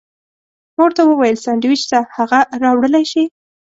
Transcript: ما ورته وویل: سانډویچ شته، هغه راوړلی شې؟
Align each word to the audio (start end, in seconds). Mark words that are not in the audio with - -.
ما 0.75 0.81
ورته 0.85 1.01
وویل: 1.05 1.35
سانډویچ 1.43 1.81
شته، 1.85 1.99
هغه 2.17 2.39
راوړلی 2.63 3.03
شې؟ 3.11 3.23